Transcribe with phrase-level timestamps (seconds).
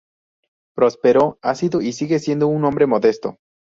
[0.75, 3.37] Próspero ha sido y sigue siendo un hombre modesto.